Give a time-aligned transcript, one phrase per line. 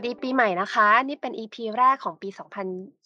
[0.00, 2.28] วัสดีปีใหม่นะคะ นี่เป็น EP แรกของปี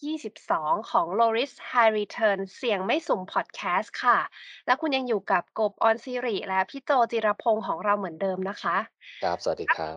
[0.07, 4.19] 2022 ของ Loris High Return เสียงไม่สุ่มพอดแคสต์ค่ะ
[4.67, 8.77] แล้วคุณยังอยู่กับกบออนซิริและพี่โจจิรพงศ์ของเราเหมือนเดิมนะคะ
[9.25, 9.97] ครับ สวัสดีครับ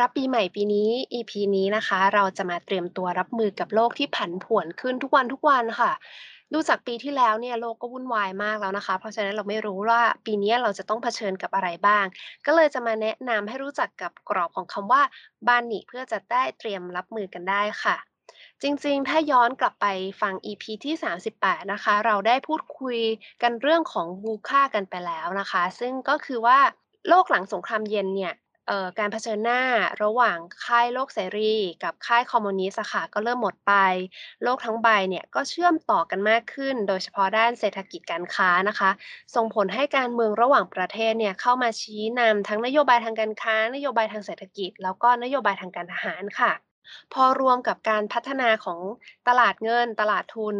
[0.00, 5.92] รับปีใหม่ปีนี้ EP นี้นะคะ เราจะมาเตรียมตัวรับมือกับโลกที่ผันผวนขึ้นทุกวันทุกวันค่ะ
[6.52, 12.04] ดูจากปีที่แล้วเนี่ยโลกก็วุ่นวายมากแล้วนะคะ เพราะฉะนั้นเราไม่รู้ว่าปีนี้เราจะต้องเผชิญกับอะไรบ้าง
[12.46, 15.02] ก็เลยจะมาแนะนำให้รู้จักกับกรอบของคำว่า
[15.46, 17.96] บานิเพื่อจะได้เตรียมรับมือกันได้ค่ะ
[18.62, 19.86] จริงๆ ถ้าย้อนกลับไป
[20.20, 20.94] ฟัง EP ที่
[21.32, 22.98] 38 นะคะ เราได้พูดคุย
[23.42, 26.58] กันเรื่องของวูค่ากันไปแล้วนะคะ ซึ่งก็คือว่า
[27.08, 28.34] โลกหลังสงครามเย็นเนี่ย
[28.98, 29.62] การเผชิญหน้า
[30.02, 33.72] ระหว่างค่ายโลกเสรี กับค่ายคอมมิวนิสต์ค่ะก็เริ่มหมดไป
[34.42, 38.90] โลกทั้งใบเนี่ยก็เชื่อมต่อกันมากขึ้น โดยเฉพาะด้านเศรษฐกิจการค้านะคะ
[39.34, 46.52] ส่งผลให้การเมืองระหว่างประเทศเนี่ยเข้ามาชี้นำทั้งนโยบายทางการค้า นโยบายทางเศรษฐกิจ แล้วก็นโยบายทางการทหารค่ะ
[47.12, 48.80] พอรวมกับการพัฒนาของ
[49.28, 50.56] ตลาดเงิน ตลาดทุน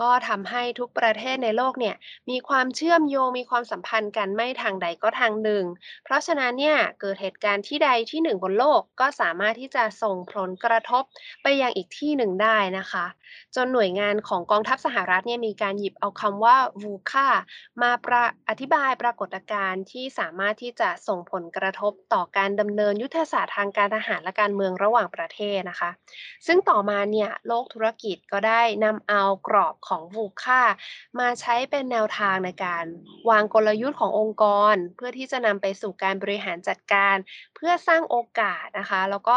[0.00, 1.96] ก็ทำให้ทุกประเทศในโลกเนี่ย
[2.30, 5.64] มีความเชื่อมโยงมีความสัมพันธ์กันไม่ทางใดก็ทางหนึ่ง
[6.04, 11.02] เพราะฉะนั้นเนี่ยเกิดเหตุการณ์ที่ใดที่หนึ่งบนโลกก็สามารถที่จะส่งผลกระทบ
[11.42, 13.06] ไปยังอีกที่หนึ่งได้นะคะ
[13.56, 17.28] จนหน่วยงานของกองทัพสหรัฐเนี่ยมีการหยิบเอาคำว่า VUCA
[17.82, 25.90] มาประอธิบายปรากฏการณ์ที่สามารถที่จะส่งผลกระทบต่อการดำเนินยุทธศาสตร์ทางการทหารและการเมืองระหว่างประเทศนะคะ
[26.46, 30.62] ซึ่งต่อมาเนี่ยโลกธุรกิจก็ได้นำเอากรอบของ VUCA
[31.18, 32.84] มาใช้เป็นแนวทางในการ
[33.30, 37.16] วางกลยุทธ์ขององค์กร เพื่อที่จะนำไปสู่การบริหารจัดการ
[37.54, 39.36] เพื่อสร้างโอกาสนะคะ แล้วก็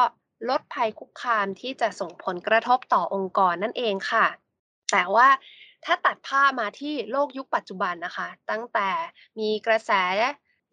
[0.49, 4.25] ลดภัยคุกคามที่จะส่งผลกระทบต่อองค์กรนั่นเองค่ะ
[4.91, 5.27] แต่ว่า
[5.85, 8.89] ถ้าตัดภาพมาที่โลกยุคปัจจุบันนะคะ ตั้งแต่
[9.39, 9.91] มีกระแส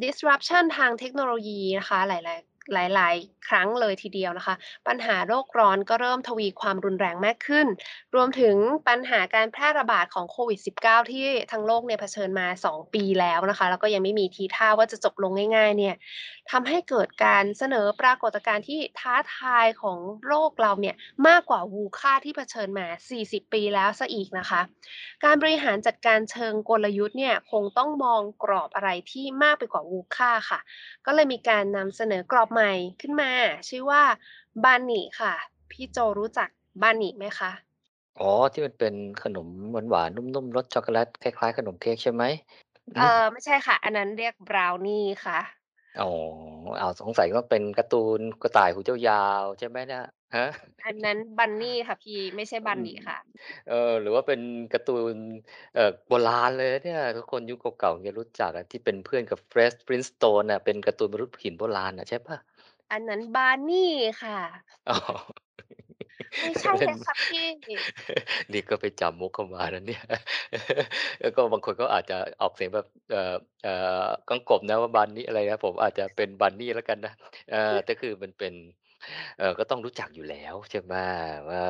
[0.02, 4.54] disruption ทางเทคโนโลยีนะคะ หลาย ๆ หลาย ๆ ครั้งเลยทีเดียวนะคะ
[4.88, 7.66] ปัญหาโลกร้อนก็เริ่มทวีความรุนแรงมากขึ้น
[8.14, 8.56] รวมถึง
[8.88, 15.94] ปัญหาการแพร่ระบาดของโควิด -19 ที่ทั้งโลกเนี่ยเผชิญมา 2 ปีแล้วนะคะ แล้วก็ยังไม่มีทีท่าว่าจะจบลงง่าย ๆ เนี่ย
[16.50, 20.96] ทำให้เกิดการเสนอปรากฏการณ์ที่ท้าทายของโลกเราเนี่ย
[21.28, 22.86] มากกว่าวูค่าที่เผชิญมา
[23.20, 24.60] 40 ปีแล้วซะอีกนะคะ
[25.24, 30.60] การบริหารจัดการเชิงกลยุทธ์เนี่ยคงต้องมองกรอบอะไรที่มากไปกว่าวูค่าค่ะ
[31.06, 33.30] ก็เลยมีการนำเสนอกรอบใหม่ขึ้นมา
[33.68, 34.02] ชื่อว่า
[34.64, 35.34] บานนิค่ะ
[35.70, 36.48] พี่โจรู้จัก
[36.82, 37.50] บานนิไหมคะ
[38.16, 39.48] อ๋อ ที่มันเป็นขนม
[39.90, 42.24] หวานๆนุ่มๆรสช็อกโกแลตคล้ายๆ ขนมเค้กใช่ไหม?
[42.94, 45.38] อืเอ่มอไม่ใช่ค่ะ อันนั้นเรียกบราวนีค่ะ
[45.98, 46.04] อ๋อ
[46.80, 50.02] อ้าวสงสัยต้องเป็นการ์ตูนกระต่ายหูยาวๆใช่ไหมเนี่ย?
[50.34, 50.46] ฮะ
[50.84, 53.18] อันนั้นบันนีค่ะพี่ไม่ใช่อืมบานนิค่ะ
[53.66, 54.40] เออหรือว่าเป็น
[54.72, 55.16] การ์ตูน
[55.74, 62.38] เอ่อโบราณเลยนะเนี่ยถ้าคนยุคเก่าๆจะรู้จักอะที่เป็นเพื่อนกับ Fresh Flintstone น่ะเป็นการ์ตูนมนุษย์หินโบราณอะใช่เปล่า?
[62.90, 63.90] อันนั้นบาร์นี่
[64.22, 64.38] ค่ะ
[64.86, 64.94] อ๋อ
[66.40, 67.44] ไม่ใช่เป็เนลยค่ะพี่
[68.52, 70.02] นี่ก็ไปจับมุกเข้ามานะเนี่ย
[71.20, 73.72] แล้วก็บางคนก็อาจจะออกเสียงแบบเอ่อเอ่
[74.04, 77.12] อก้องกบนะว่าบานนิอะไรนะผมอาจจะเป็นบันนี่แล้วกันนะ
[77.50, 78.52] เอ่อก็คือมันเป็น
[79.36, 80.94] เออ ก็ต้องรู้จักอยู่แล้วใช่ไหม
[81.50, 81.60] ว่า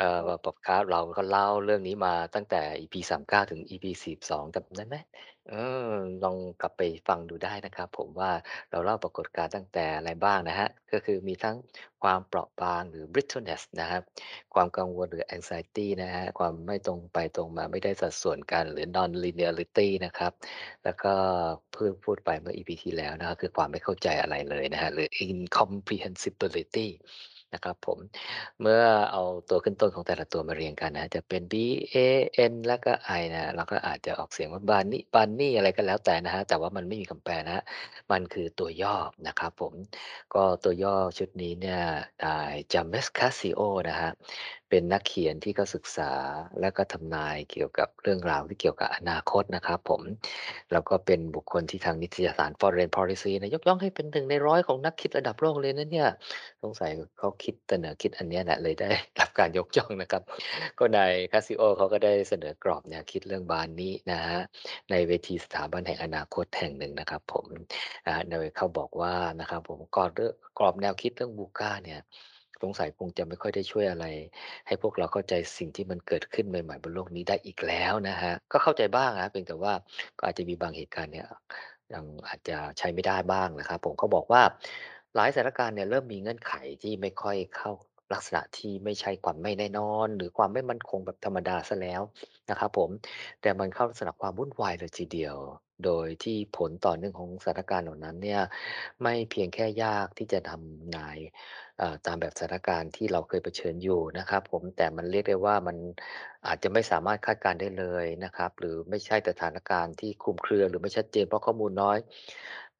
[0.00, 4.96] เอ่อว่าพอดคาเราก็เล่าเรื่องนี้มาตั้งแต่ EP 39ถึง EP 42จำได้ไหม?
[5.48, 5.54] เอ
[5.88, 5.90] อ
[6.24, 8.30] ลองกลับไปฟังดูได้นะครับ ผมว่า
[8.70, 11.56] เราเล่าปรากฏการณ์ตั้งแต่อะไรบ้างนะครับก็คือมีทั้ง
[12.02, 14.02] ความเปราะบางหรือ brittleness นะครับ
[14.54, 20.32] ความกังวลหรือ anxiety นะครับความไม่ตรงไปตรงมาไม่ได้สัดส่วนกันหรือ non-linearity นะครับ
[20.84, 21.14] แล้วก็
[21.74, 26.88] เพิ่งพูดไปเมื่อ EP ที่แล้วนะครับคือความไม่เข้าใจอะไรเลยนะครับหรือ incomprehensibility
[27.54, 27.98] นะครับผม
[28.60, 37.62] เมื่อเอาตัวขึ้นต้นของแต่ละตัวมาเรียงกันนะ จะเป็น B-A-N แล้วก็ I นะ เราก็อาจจะออกเสียงว่าบานนิบันนี่อะไรก็แล้วแต่นะฮะ แต่ว่ามันไม่มีคำแปลนะ
[38.10, 38.96] มันคือตัวย่อ
[39.26, 39.72] นะครับผม
[40.34, 41.80] ก็ตัวย่อชุดนี้เนี่ย
[42.22, 42.34] จา
[42.72, 44.10] James Casio นะฮะ
[44.70, 46.12] เป็นนักเขียนที่เขาศึกษา
[46.60, 50.02] และก็ทำนายเกี่ยวกับเรื่องราวที่เกี่ยวกับอนาคตนะครับผม
[50.72, 56.08] แล้วก็เป็นบุคคลที่ทางนิตยสาร Foreign Policy นะยกย่องให้เป็น1ใน100ของนักคิดระดับโลกเลยนะเนี่ย
[56.62, 58.88] สงสัยเขาคิดเสนอคิดอันนี้แหละเลยได้
[59.20, 60.22] รับการยกย่องนะครับ
[60.78, 64.42] ก็นาย Casio เขาก็ได้เสนอกรอบแนวคิดเรื่องบานนินะครับ
[64.90, 67.46] ในเวทีสถาบันแห่งอนาคตแห่งหนึ่งนะครับผม
[68.06, 70.10] อ่าโดยเขาบอกว่านะครับผมกรอบ
[70.58, 72.00] กรอบแนวคิดเรื่อง VUCA เนี่ย
[72.62, 74.06] สงสัยคงจะไม่ค่อยได้ช่วยอะไร
[74.66, 79.72] ให้พวกเราเข้าใจสิ่งที่มันเกิดขึ้นใหม่ๆบนโลกนี้ได้อีกแล้วนะครับก็เข้าใจบ้างนะครับเพียงแต่ว่า
[80.18, 81.26] ก็อาจจะมีบางเหตุการณ์เนี่ย
[81.92, 84.42] ยังอาจจะใช้ไม่ได้บ้างนะครับผมเขาบอกว่า
[85.14, 86.52] หลายสถานการณ์เนี่ยเริ่มมีเงื่อนไข
[86.82, 87.72] ที่ไม่ค่อยเข้า
[88.12, 92.02] ลักษณะที่ไม่ใช่ความไม่แน่นอน หรือความไม่มั่นคงแบบธรรมดาเสียแล้ว
[92.50, 92.90] นะครับผม
[93.42, 95.36] แต่มันเข้าลักษณะความวุ่นวายเลยทีเดียว
[95.84, 98.42] โดยที่ผลต่อเนื่องของสถานการณ์เหล่านั้นเนี่ย
[99.02, 101.18] ไม่เพียงแค่ยากที่จะทำนาย
[102.06, 105.76] ตามแบบสถานการณ์ที่เราเคยเผชิญอยู่นะครับผมแต่มันเรียกได้ว่ามัน
[106.46, 111.98] อาจจะไม่สามารถคาดการได้เลยนะครับ หรือไม่ใช่สถานการณ์ที่คลุมเครือหรือไม่ชัดเจนเพราะข้อมูลน้อย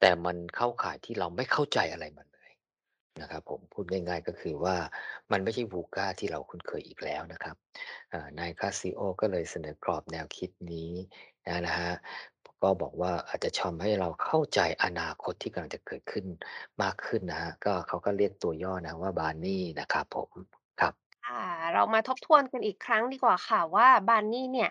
[0.01, 2.53] แต่มันเข้าข่ายที่เราไม่เข้าใจอะไรมันเลย
[3.21, 4.77] นะครับผมพูดง่ายๆก็คือว่า
[5.33, 7.57] มันไม่ใช่ VUCA ที่เราคุ้นเคยอีกแล้วนะครับ
[8.39, 10.93] นาย Casio ก็เลยเสนอกรอบแนวคิดนี้
[11.47, 11.77] นะนะ
[12.63, 16.27] ก็บอกว่า อาจจะทำให้เราเข้าใจอนาคตที่กำลังจะเกิดขึ้น
[16.83, 20.31] มากขึ้นนะครับ ก็ เขาก็เรียกตัวย่อนะว่า Barney นะครับผม
[20.81, 20.95] ครับ
[21.27, 24.71] ค่ะ เรามาทบทวนกันอีกครั้งดีกว่าค่ะว่าบ a นนี่เนี่ย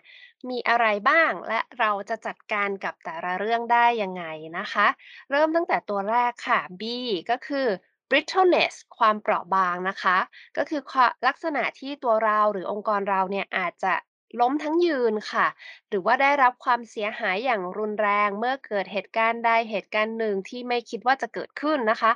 [0.49, 4.23] มีอะไรบ้าง และเราจะจัดการกับแต่ละเรื่องได้ยังไง
[4.57, 4.87] นะคะ
[5.31, 6.83] เริ่มตั้งแต่ตัวแรกค่ะ B
[7.29, 7.67] ก็คือ
[8.09, 10.17] brittleness ความเปราะบางนะคะ
[10.57, 13.93] ก็คือความลักษณะที่ตัวเราหรือองค์กรเราเนี่ยอาจจะ
[14.39, 15.47] ล้มทั้งยืนค่ะ
[15.89, 22.11] หรือว่าได้รับความเสียหายอย่างรุนแรงเมื่อเกิดเหตุการณ์ใดเหตุการณ์หนึ่งที่ไม่คิดว่าจะเกิดขึ้นนะคะ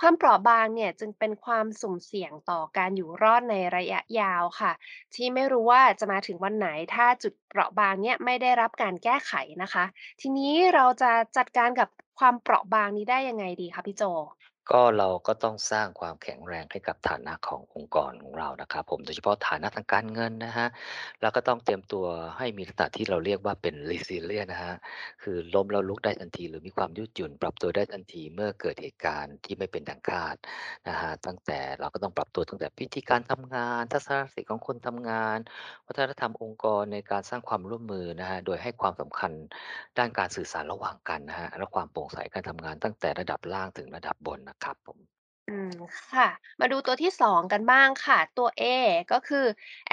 [0.00, 4.72] ความเปราะบางเนี่ยจึงเป็นความสุ่มเสี่ยงต่อการอยู่รอดในระยะยาวค่ะ
[5.14, 9.32] ที่ไม่รู้ว่าจะมาถึงวันไหนถ้าจุดเปราะบางเนี่ยไม่ได้รับการแก้ไข
[9.62, 9.84] นะคะ
[10.20, 11.88] ทีนี้เราจะจัดการกับ
[12.18, 14.02] ความเปราะบางนี้ได้ยังไงดีคะพี่โจ
[14.72, 20.68] ก็เราก็ต้องสร้างความแข็งแรงให้กับฐานะขององค์กรของเรานะครับผม โดยเฉพาะฐานะทางการเงินนะครับ
[21.20, 22.06] แล้วก็ต้องเตรียมตัว
[22.38, 24.76] ให้มีลักษณะที่เราเรียกว่าเป็น resilient นะครับ
[25.22, 30.36] คือล้มแล้วลุกได้ทันที หรือมีความยืดหยุ่น ปรับตัวได้ทันทีเมื่อเกิดเหตุการณ์ที่ไม่เป็นดังคาด
[30.88, 35.38] นะครับตั้งแต่เราก็ต้องปรับตัวตั้งแต่วิธีการทำงาน ทัศนคติของคนทำงาน
[35.86, 39.32] วัฒนธรรมองค์กรในการสร้างความร่วมมือนะครับโดยให้ความสำคัญ
[39.98, 44.98] ด้านการสื่อสารระหว่างกันนะครับและความโปร่งใสการทำงานตั้งแต่ระดับล่างถึงระดับบนนะครับผม
[45.48, 45.72] อืม
[46.12, 46.28] ค่ะ
[46.60, 48.62] มาดูตัวที่ 2 กันบ้างค่ะ ตัว A
[49.12, 49.46] ก็คือ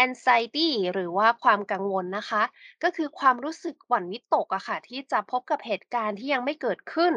[0.06, 2.44] anxiety หรือว่าความกังวลนะคะ
[2.84, 7.14] ก็คือความรู้สึกหวั่นวิตกอะค่ะ ที่จะพบกับเหตุการณ์ที่ยังไม่เกิดขึ้น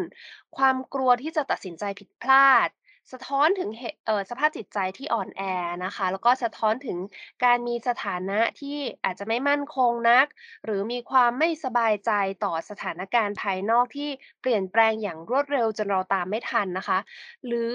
[0.56, 2.68] ความกลัวที่จะตัดสินใจผิดพลาด
[3.12, 5.42] สะท้อนถึงเหตุเอ่อสภาพจิตใจที่อ่อนแอ
[5.84, 6.98] นะคะ แล้วก็สะท้อนถึง
[7.44, 10.26] การมีสถานะที่อาจจะไม่มั่นคงนัก
[10.64, 12.12] หรือมีความไม่สบายใจ
[12.44, 14.10] ต่อสถานการณ์ภายนอกที่
[14.40, 16.98] เปลี่ยนแปลงอย่างรวดเร็วจนเราตามไม่ทันนะคะ
[17.46, 17.74] หรือ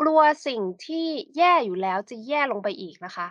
[0.00, 1.06] กลัวสิ่งที่
[1.36, 3.26] แย่อยู่แล้วจะแย่ลงไปอีกนะคะ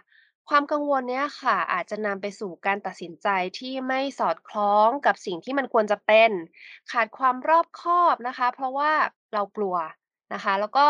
[0.50, 3.28] ความกังวลเนี้ยค่ะ อาจจะนำไปสู่การตัดสินใจ
[3.60, 6.32] ที่ไม่สอดคล้องกับสิ่งที่มันควรจะเป็น
[6.92, 8.92] ขาดความรอบคอบนะคะ เพราะว่า
[9.34, 9.76] เรากลัว
[10.34, 10.88] นะคะ แล้วก็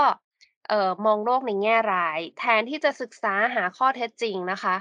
[0.70, 4.76] เอ่อมองโลกในแง่ร้าย แทนที่จะศึกษาหาข้อเท็จจริงนะคะ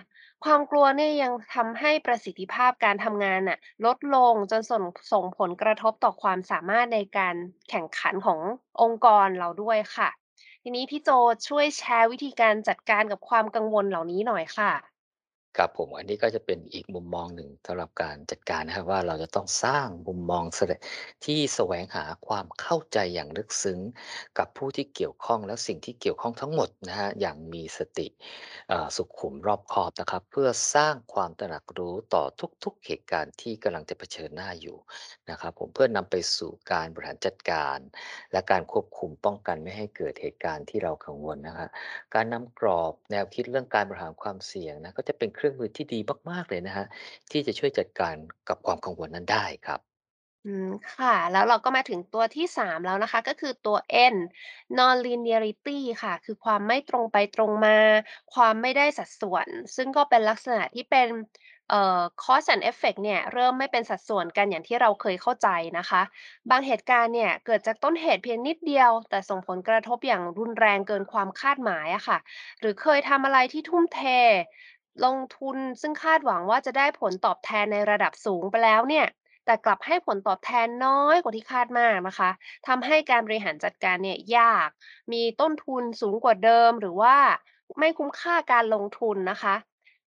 [0.45, 7.35] ความกลัวเนี่ยยังทำให้ประสิทธิภาพการทำงานน่ะลดลงจนส่งส่งผลกระทบต่อความสามารถในการ
[7.71, 8.41] แข่งขันของ
[8.83, 10.09] องค์กรเราด้วยค่ะ
[10.63, 11.11] ทีนี้พี่โจ
[11.49, 14.73] ช่วยแชร์วิธีการจัดการกับความกังวลเหล่านี้หน่อยค่ะ
[15.59, 20.73] ครับผมอันนี้ก็จะเป็นอีกมุมมองหนึ่งสำหรับการจัดการนะครับว่าเราจะต้องสร้างมุมมองแสด
[21.25, 23.81] ที่แสวงหาความเข้าใจอย่างลึกซึ้ง
[24.39, 28.07] กับผู้ที่เกี่ยวข้องและสิ่งที่เกี่ยวข้องทั้งหมดนะฮะอย่างมีสติ
[28.97, 32.25] สุขุมรอบคอบนะครับ เพื่อสร้างความตระหนักรู้ต่อ
[32.65, 34.79] ทุกๆเหตุการณ์ที่กำลังจะเผชิญหน้าอยู่
[35.31, 37.79] นะครับผมเพื่อนำไปสู่การบริหารจัดการ
[38.33, 41.69] และการควบคุมป้องกันไม่ให้เกิดเหตุการณ์ที่เรากังวลนะครับ
[42.15, 45.99] การนำกรอบแนวคิดเรื่องการบริหารความเสี่ยงนะก็จะเป็นเครื่องมือที่ดี
[46.31, 46.87] มาก ๆ เลยนะครับ
[47.31, 48.17] ที่จะช่วยจัดการ
[48.49, 49.81] กับความกังวลนั้นได้ครับ
[50.47, 53.77] อืม ค่ะ แล้วเราก็มาถึงตัวที่ 3 แล้วนะคะ ก็คือตัว
[54.15, 54.17] N
[54.79, 57.77] non-linearity ค่ะ คือความไม่ตรงไปตรงมา
[58.35, 61.09] ความไม่ได้สัดส่วน ซึ่งก็เป็นลักษณะที่เป็น
[61.71, 66.03] เอ่อ cause and effect เนี่ยเริ่มไม่เป็นสัดส่วนกันอย่างที่เราเคยเข้าใจนะคะ
[66.51, 72.19] บางเหตุการณ์เนี่ยเกิดจากต้นเหตุเพียงนิดเดียว แต่ส่งผลกระทบอย่างรุนแรงเกินความคาดหมายอะค่ะ
[72.61, 74.03] หรือเคยทำอะไรที่ทุ่มเท
[75.05, 79.07] ลงทุนซึ่งคาดหวังว่าจะได้ผลตอบแทนในระดับสูงไปแล้วเนี่ย
[79.47, 82.31] แต่กลับให้ผลตอบแทนน้อยกว่าที่คาดมากนะคะ
[82.67, 84.69] ทำให้การบริหารจัดการเนี่ยยาก
[85.13, 87.17] มีต้นทุนสูงกว่าเดิม หรือว่า
[87.79, 89.55] ไม่คุ้มค่าการลงทุนนะคะ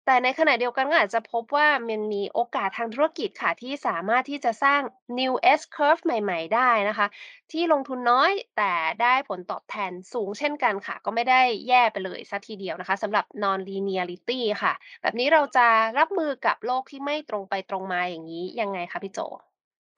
[0.06, 4.82] แต่ในขณะเดียวกันก็อาจจะพบว่า มันมีโอกาสทางธุรกิจค่ะ ที่สามารถที่จะสร้าง
[5.20, 7.08] new S curve ใหม่ ๆ ได้นะคะ
[7.52, 15.68] ที่ลงทุนน้อยแต่ได้ผลตอบแทนสูงเช่นกันค่ะ ก็ไม่ได้แย่ไปเลยสัทีเดียวนะคะสำหรับ non linearity ค่ะ แบบนี้เราจะ
[16.00, 19.20] รับมือกับโลกที่ไม่ตรงไปตรงมาอย่างนี้ยังไงคะพี่โจ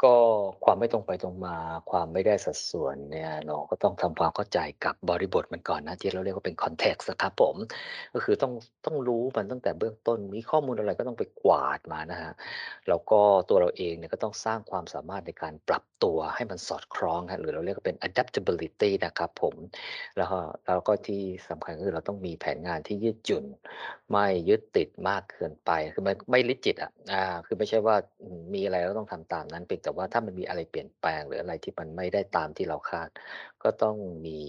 [0.03, 0.15] ก็
[0.65, 1.55] ความไม่ตรงไปตรงมา
[1.91, 7.55] ความไม่ได้สัดส่วนเนี่ย เราก็ต้องทำความเข้าใจกับบริบทมันก่อนนะ ที่เราเรียกว่าเป็น Context อะครับผม
[8.13, 8.53] ก็คือต้อง
[8.85, 12.33] ต้องรู้มันตั้งแต่เบื้องต้น มีข้อมูลอะไรก็ต้องไปกวาดมานะครับ
[12.89, 19.55] แล้วก็ตัวเราเองเนี่ยก็ต้องสร้างความสามารถในการปรับตัวให้มันสอดคล้องครับหรือเราเรียกว่าเป็น Adaptability นะครับผม
[20.17, 23.45] แล้วก็แล้วก็ที่สำคัญก็คือเราต้องมีแผนงานที่ยืดหยุ่น
[24.11, 27.95] ไม่ยึดติดมากเกินไป คือไม่ไม่ Rigid อะ อ่า คือไม่ใช่ว่า
[28.53, 33.09] มีอะไรก็ต้องทำตามนั้นเพียงแต่ว่าถ้ามันมีอะไรเปลี่ยนแปลงหรืออะไรที่มันไม่ได้ตามที่เราคาด
[33.63, 34.39] ก็ต้องมี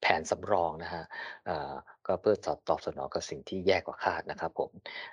[0.00, 1.04] แผนสำรองนะฮะ
[2.06, 4.70] ก็เพื่อตอบตอบสนองกับสิ่งที่แย่กว่าคาดนะครับผม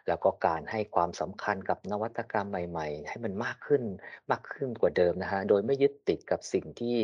[0.07, 3.83] แล้วก็การให้ความสำคัญกับนวัตกรรมใหม่ ๆ ให้มันมากขึ้น
[4.31, 6.95] มากขึ้นกว่าเดิมนะครับโดยไม่ยึดติดกับสิ่งที่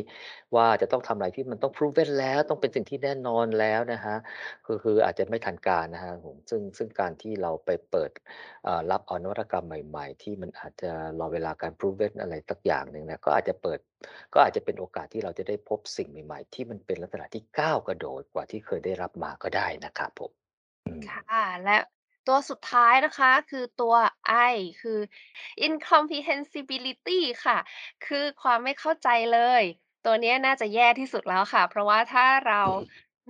[0.56, 4.20] ว่าจะต้องทำอะไรที่มันต้อง Proven แล้วต้องเป็นสิ่งที่แน่นอนแล้วนะครับ
[4.66, 8.12] คือคืออาจจะไม่ทันการนะครับผมซึ่งซึ่งการที่เราไปเปิด
[8.92, 13.80] รับเอานวัตกรรมใหม่ ๆ ที่มันอาจจะรอเวลาการ Proven อะไรสักอย่างหนึ่งนี่ยก็อาจจะเปิด
[14.34, 20.32] ก็อาจจะเป็นโอกาสที่เราจะได้พบสิ่งใหม่ ๆ ที่มันเป็นลักษณะที่ก้าวกระโดดกว่าที่เคยได้รับมาก็ได้นะครับผม
[20.86, 21.78] อืคม่ะและ
[22.28, 23.96] ตัวสุดท้ายนะคะคือตัว
[24.52, 25.00] I คือ
[25.68, 27.58] Incomprehensibility ค่ะ
[28.06, 29.64] คือความไม่เข้าใจเลย
[30.06, 32.64] ตัวเนี้ยน่าจะแย่ที่สุดแล้วค่ะ เพราะว่าถ้าเรา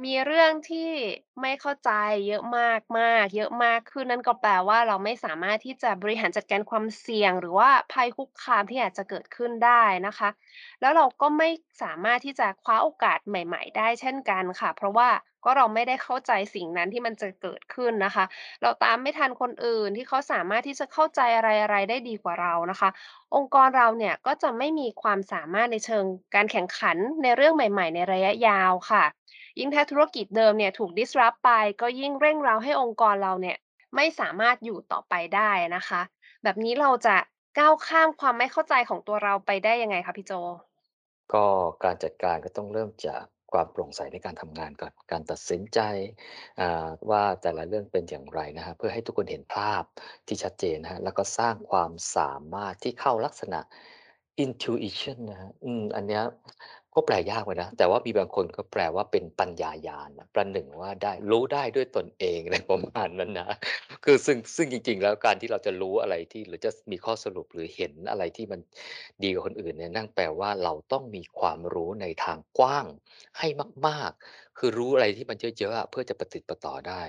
[0.05, 0.89] มีเรื่องที่
[1.41, 1.91] ไม่เข้าใจ
[2.27, 10.29] เยอะมาก ๆ เยอะมากขึ้น นั่นก็แปลว่า เราไม่สามารถที่จะบริหารจัดการความเสี่ยง หรือว่าภัยคุกคามที่อาจจะเกิดขึ้นได้นะคะ
[10.81, 11.49] แล้วเราก็ไม่
[11.81, 15.09] สามารถที่จะคว้าโอกาสใหม่ ๆ ได้เช่นกันค่ะ เพราะว่า
[15.45, 18.25] ก็เราไม่ได้เข้าใจสิ่งนั้นที่มันจะเกิดขึ้นนะคะ
[18.61, 22.89] เราตามไม่ทันคนอื่นที่เขาสามารถที่จะเข้าใจอะไรๆได้ดีกว่าเรานะคะ
[23.35, 29.03] องค์กรเราเนี่ยก็จะไม่มีความสามารถในเชิงการแข่งขันในเรื่องใหม่ ๆ ในระยะยาวค่ะ
[29.59, 33.57] ยิ่งถ้าธุรกิจเดิมเนี่ยถูก disrupt ไป ก็ยิ่งเร่งเร้าให้องค์กรเราเนี่ย
[33.95, 36.01] ไม่สามารถอยู่ต่อไปได้นะคะ
[36.43, 37.15] แบบนี้เราจะ
[37.59, 40.33] ก้าวข้ามความไม่เข้าใจของตัวเราไปได้ยังไงคะพี่โจ?
[41.33, 41.45] ก็
[41.83, 45.79] การจัดการก็ต้องเริ่มจากความโปร่งใสในการทำงานก่อนการตัดสินใจ
[46.59, 49.83] อ่าว่าแต่ละเรื่องเป็นอย่างไรนะครับเพื่อให้ทุกคนเห็นภาพ
[50.27, 53.59] ที่ชัดเจนนะครับแล้วก็สร้างความสามารถที่เข้าลักษณะ
[54.43, 56.23] Intuition นะครับอืมอันเนี้ย
[56.97, 63.49] ก็แปลยากเหมือนะ แต่ว่ามีบางคนก็แปลว่าเป็นปัญญาญาณประหนึ่งว่าได้รู้ได้ด้วยตนเองอะไรประมาณนั้นนะ
[64.05, 68.59] คือซึ่งซึ่งจริง ๆ แล้วการที่เราจะรู้อะไรที่หรือจะมีข้อสรุปหรือเห็นอะไรที่มัน
[69.23, 72.85] ดีกว่าคนอื่นเนี่ยนั่นแปลว่าเราต้องมีความรู้ในทางกว้าง
[73.39, 73.47] ให้
[73.87, 77.01] มาก ๆ คือรู้อะไรที่มันเยอะๆเพื่อจะประติดประต่อได้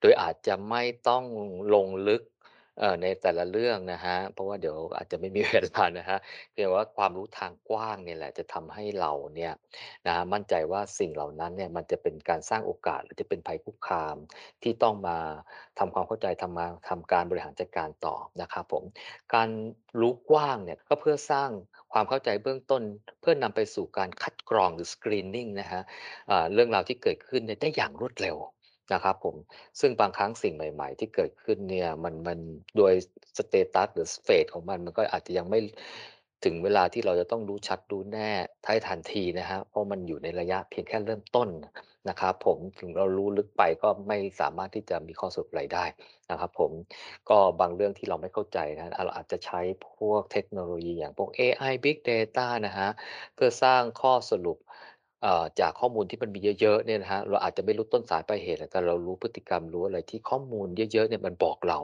[0.00, 1.24] โดยอาจจะไม่ต้อง
[1.74, 2.22] ลงลึก
[2.80, 6.18] เอ่อในแต่ละเรื่องนะครับเพราะว่าเดี๋ยวอาจจะไม่มี เวลานะครับ
[6.52, 9.52] เพียงว่าความรู้ทางกว้างเนี่ยแหละ จะทำให้เราเนี่ย
[10.06, 14.16] นะมั่นใจว่าสิ่งเหล่านั้นเนี่ยมันจะเป็นการสร้างโอกาส หรือจะเป็นภัยคุกคาม
[14.62, 15.18] ที่ต้องมา
[15.78, 18.84] ทำความเข้าใจทำมาทำการบริหารจัดการต่อนะครับผม
[19.34, 19.48] การ
[20.00, 21.50] รู้กว้างเนี่ยก็เพื่อสร้าง
[21.92, 22.82] ความเข้าใจเบื้องต้น
[23.20, 25.82] เพื่อนำไปสู่การคัดกรองหรือ Screening นะครับ
[26.30, 28.36] อ่าเรื่องราวที่เกิดขึ้นเนี่ยได้อย่างรวดเร็ว
[28.92, 29.36] นะครับผม
[29.80, 32.38] ซึ่งบางครั้งสิ่งใหม่ ๆ ที่เกิดขึ้นเนี่ยมันมัน
[32.76, 32.92] โดย
[33.38, 35.60] สเตตัสหรือเฟสของมัน มันก็อาจจะยังไม่
[36.44, 38.30] ถึงเวลาที่เราจะต้องรู้ชัดรู้แน่
[38.64, 41.48] ได้ทันทีนะครับเพราะมันอยู่ในระยะเพียงแค่เริ่มต้น
[42.08, 45.84] นะครับผมถึงเรารู้ลึกไปก็ไม่สามารถที่จะมีข้อสรุปอะไรได้
[46.30, 46.70] นะครับผม
[47.28, 49.60] ก็บางเรื่องที่เราไม่เข้าใจนะเราอาจจะใช้
[49.98, 52.92] พวกเทคโนโลยีอย่างพวกเอไอ Big Data นะครับ
[53.34, 54.58] เพื่อสร้างข้อสรุป
[55.60, 61.78] จากข้อมูลที่มันมีเยอะๆเนี่ยนะครับเราอาจจะไม่รู้ต้นสายปลายเหตุแต่เรารู้พฤติกรรมรู้อะไรที่ข้อมูลเยอะๆเนี่ยมันบอกเรา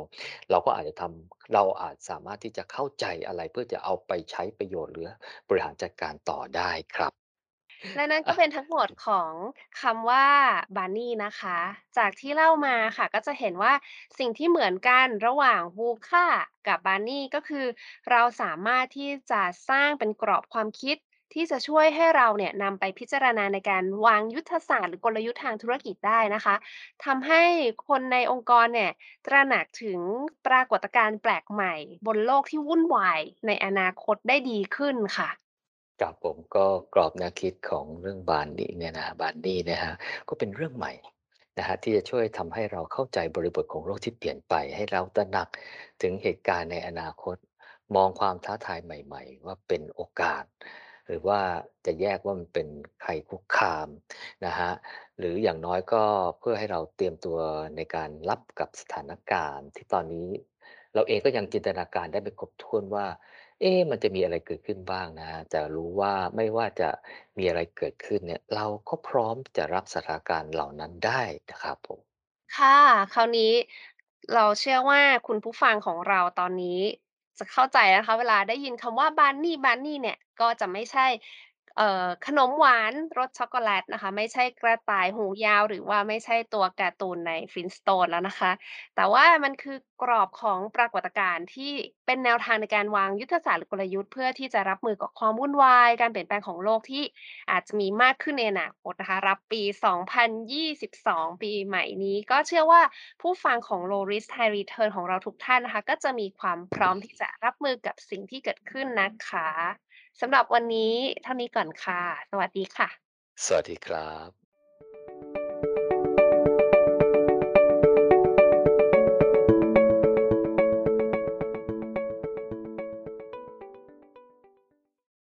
[0.51, 5.09] เราก็อาจจะทำเราอาจสามารถที่จะเข้าใจอะไรเพื่อจะเอาไปใช้ประโยชน์หรือ
[5.49, 7.13] บริหารจัดการต่อได้ครับ
[7.97, 9.33] และนั่นอก็ะเป็นทั้งหมดของ
[9.81, 10.27] คำว่า
[10.77, 11.59] Bunny นะคะ
[11.97, 13.73] จากที่เล่ามาค่ะ ก็จะเห็นว่า
[14.19, 16.27] สิ่งที่เหมือนกันระหว่าง VUCA
[16.67, 17.67] กับ Bunny ก็คือ
[18.11, 20.97] เราสามารถที่จะสร้างเป็นกรอบความคิด
[21.35, 26.55] ที่จะช่วยให้เราเนี่ยนำไปพิจารณาในการวางยุทธศาสตร์หรือกลยุทธ์ทางธุรกิจได้นะคะ
[27.05, 27.43] ทำให้
[27.89, 28.93] คนในองค์กรเนี่ย
[29.27, 30.01] ตระหนักถึง
[30.47, 31.75] ปรากฏการณ์แปลกใหม่
[32.07, 35.29] บนโลกที่วุ่นวายในอนาคตได้ดีขึ้นค่ะ
[36.01, 39.95] ครับผมก็กรอบแนวคิดของเรื่อง Bunny เนี่ยนะบ Bunny เนี่ยครับ
[40.29, 40.93] ก็เป็นเรื่องใหม่
[41.59, 45.49] นะครับที่จะช่วยทำให้เราเข้าใจบริบทของโลกที่เปลี่ยนไป ให้เราตระหนัก
[46.03, 47.37] ถึงเหตุการณ์ในอนาคต
[47.95, 50.45] มองความท้าทายใหม่ ๆ ว่าเป็นโอกาส
[51.07, 51.41] หรือว่า
[51.87, 52.69] จะแยกว่ามันเป็น
[53.03, 53.89] ภัยคุกคาม
[54.47, 54.75] นะครับ
[55.19, 56.05] หรืออย่างน้อยก็
[56.41, 57.39] เพื่อให้เราเตรียมตัว
[57.77, 60.29] ในการรับกับสถานการณ์ ที่ตอนนี้
[60.95, 63.07] เราเองก็ยังจินตนาการได้ไม่ครบถ้วนว่า
[63.61, 66.91] เอ๊มันจะมีอะไรเกิดขึ้นบ้างนะครับแต่รู้ว่าไม่ว่าจะ
[67.39, 72.01] มีอะไรเกิดขึ้นเนี่ย เราก็พร้อมจะรับสถานการณ์เหล่านั้นได้นะครับผม
[72.57, 72.79] ค่ะ
[73.13, 73.53] คราวนี้
[74.35, 76.81] เราเชื่อว่าคุณผู้ฟังของเราตอนนี้
[77.43, 81.07] จะเข้าใจนะคะ เวลาได้ยินคำว่าบานนี่บานนี่เนี่ย ก็จะไม่ใช่
[81.77, 88.53] เอ่อขนมหวานรสช็อกโกแลตนะคะ ไม่ใช่กระต่ายหูยาว หรือว่าไม่ใช่ตัวการ์ตูนใน Flintstones แล้วนะคะ
[88.97, 91.73] แต่ว่ามันคือกรอบของปรากฏการณ์ที่
[92.07, 97.05] เป็นแนวทางในการวางยุทธศาสตร์หรือกลยุทธ์เพื่อที่จะรับมือกับความวุ่นวาย การเปลี่ยนแปลงของโลกที่
[97.51, 102.83] อาจจะมีมากขึ้นในอนาคตนะคะ รับปี 2022 ปีใหม่นี้ ก็เชื่อว่า
[103.21, 109.49] ผู้ฟังของ Low Risk High Return ของเราทุกท่านนะคะ ก็จะมีความพร้อมที่จะรับมือกับสิ่งที่เกิดขึ้นนะคะ
[110.21, 112.01] สำหรับวันนี้เท่านี้ก่อนค่ะ
[112.31, 112.89] สวัสดีค่ะ
[113.45, 114.42] สวัสดีครับ